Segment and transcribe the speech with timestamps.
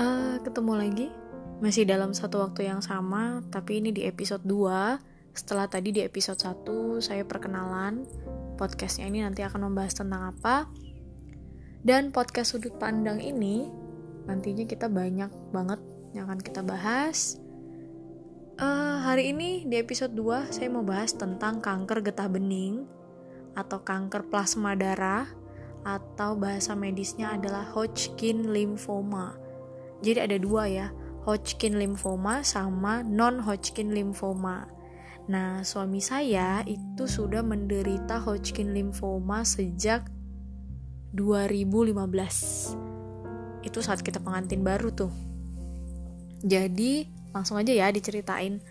[0.00, 1.06] Uh, ketemu lagi
[1.60, 4.96] masih dalam satu waktu yang sama, tapi ini di episode 2.
[5.36, 8.08] Setelah tadi di episode 1 saya perkenalan
[8.56, 10.72] podcastnya ini nanti akan membahas tentang apa.
[11.84, 13.68] Dan podcast sudut pandang ini
[14.24, 15.84] nantinya kita banyak banget
[16.16, 17.36] yang akan kita bahas.
[18.56, 22.88] Uh, hari ini di episode 2 saya mau bahas tentang kanker getah bening
[23.52, 25.28] atau kanker plasma darah
[25.84, 29.49] atau bahasa medisnya adalah Hodgkin lymphoma.
[30.00, 30.88] Jadi ada dua ya,
[31.28, 34.64] Hodgkin lymphoma sama non-Hodgkin lymphoma.
[35.28, 40.08] Nah, suami saya itu sudah menderita Hodgkin lymphoma sejak
[41.12, 42.74] 2015.
[43.60, 45.12] Itu saat kita pengantin baru tuh.
[46.40, 47.04] Jadi,
[47.36, 48.64] langsung aja ya diceritain.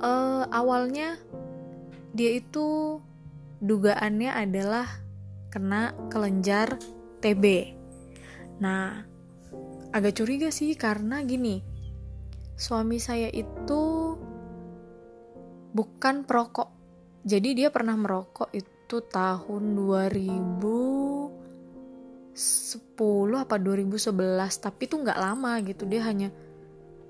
[0.00, 1.16] Uh, awalnya
[2.12, 3.00] dia itu
[3.60, 4.88] dugaannya adalah
[5.48, 6.76] kena kelenjar
[7.24, 7.76] TB.
[8.60, 9.04] Nah,
[9.90, 11.62] agak curiga sih karena gini,
[12.54, 14.14] suami saya itu
[15.74, 16.68] bukan perokok.
[17.24, 21.30] Jadi dia pernah merokok itu tahun 2010
[23.36, 25.84] apa 2011, tapi itu nggak lama gitu.
[25.84, 26.32] Dia hanya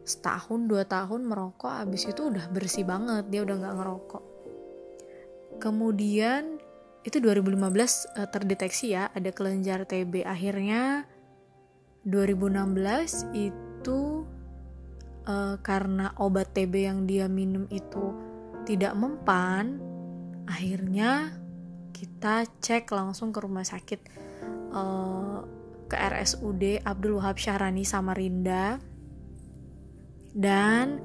[0.03, 4.25] setahun dua tahun merokok, abis itu udah bersih banget, dia udah nggak ngerokok.
[5.61, 6.59] Kemudian
[7.01, 7.73] itu 2015 uh,
[8.21, 11.09] eh, terdeteksi ya ada kelenjar TB akhirnya
[12.09, 14.25] 2016 itu
[15.29, 18.17] uh, karena obat TB yang dia minum itu
[18.65, 19.81] tidak mempan
[20.49, 21.37] akhirnya
[22.01, 24.01] kita cek langsung ke rumah sakit
[24.73, 25.45] uh,
[25.91, 28.79] ke RSUD Abdul Wahab Syahrani Samarinda.
[30.31, 31.03] Dan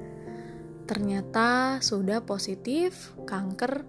[0.86, 3.82] ternyata sudah positif kanker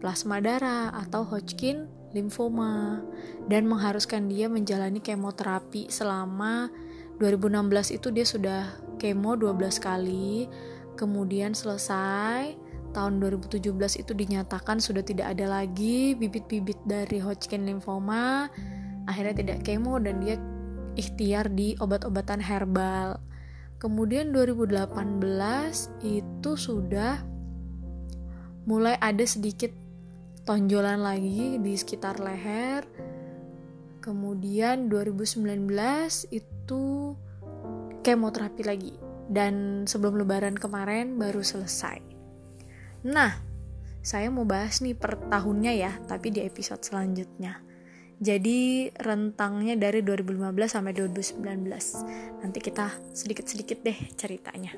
[0.00, 3.02] plasma darah atau Hodgkin lymphoma
[3.46, 6.68] dan mengharuskan dia menjalani kemoterapi selama
[7.22, 8.62] 2016 itu dia sudah
[8.96, 10.48] kemo 12 kali
[10.96, 12.56] kemudian selesai
[12.90, 13.62] tahun 2017
[14.02, 18.50] itu dinyatakan sudah tidak ada lagi bibit-bibit dari Hodgkin lymphoma
[19.06, 20.36] akhirnya tidak kemo dan dia
[20.98, 23.20] ikhtiar di obat-obatan herbal.
[23.80, 24.84] Kemudian 2018
[26.04, 27.24] itu sudah
[28.68, 29.72] mulai ada sedikit
[30.50, 32.82] tonjolan lagi di sekitar leher.
[34.02, 35.46] Kemudian 2019
[36.34, 37.14] itu
[38.02, 38.98] kemoterapi lagi
[39.30, 42.02] dan sebelum lebaran kemarin baru selesai.
[43.06, 43.30] Nah,
[44.02, 47.62] saya mau bahas nih per tahunnya ya, tapi di episode selanjutnya.
[48.18, 52.42] Jadi rentangnya dari 2015 sampai 2019.
[52.42, 54.74] Nanti kita sedikit-sedikit deh ceritanya.